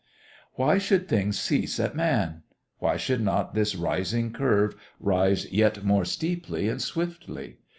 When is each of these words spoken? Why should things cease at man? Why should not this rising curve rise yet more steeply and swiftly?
Why 0.55 0.79
should 0.79 1.07
things 1.07 1.39
cease 1.39 1.79
at 1.79 1.95
man? 1.95 2.41
Why 2.79 2.97
should 2.97 3.21
not 3.21 3.53
this 3.53 3.75
rising 3.75 4.33
curve 4.33 4.75
rise 4.99 5.51
yet 5.51 5.83
more 5.83 6.05
steeply 6.05 6.67
and 6.69 6.81
swiftly? 6.81 7.57